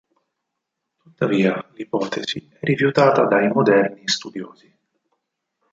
[0.97, 4.77] Tuttavia l'ipotesi è rifiutata dai moderni studiosi.